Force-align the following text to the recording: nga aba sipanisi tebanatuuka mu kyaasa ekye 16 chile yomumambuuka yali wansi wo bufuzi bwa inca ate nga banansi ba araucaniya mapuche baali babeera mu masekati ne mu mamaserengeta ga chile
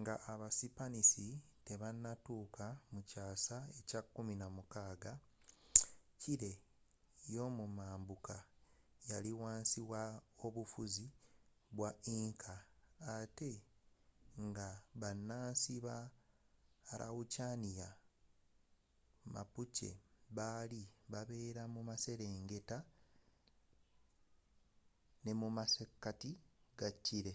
nga 0.00 0.14
aba 0.32 0.48
sipanisi 0.58 1.26
tebanatuuka 1.66 2.66
mu 2.92 3.00
kyaasa 3.10 3.56
ekye 3.78 3.98
16 4.14 5.12
chile 6.22 6.52
yomumambuuka 7.34 8.36
yali 9.10 9.32
wansi 9.42 9.80
wo 10.40 10.48
bufuzi 10.56 11.06
bwa 11.76 11.90
inca 12.16 12.54
ate 13.16 13.50
nga 14.46 14.66
banansi 15.00 15.74
ba 15.86 15.96
araucaniya 16.92 17.88
mapuche 19.34 19.90
baali 20.36 20.82
babeera 21.12 21.62
mu 21.74 21.80
masekati 21.88 22.78
ne 25.24 25.32
mu 25.40 25.46
mamaserengeta 25.50 26.28
ga 26.78 26.90
chile 27.06 27.34